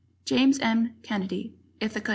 James 0.25 0.57
M. 0.61 0.95
Kennedy, 1.03 1.53
Ithaca, 1.79 2.09
N. 2.09 2.09